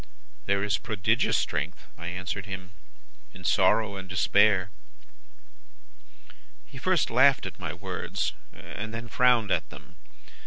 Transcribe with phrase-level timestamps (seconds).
[0.47, 2.71] "'There is prodigious strength,' I answered him,
[3.35, 4.71] 'in sorrow and despair.'
[6.65, 9.97] "He first laughed at my words, and then frowned at them.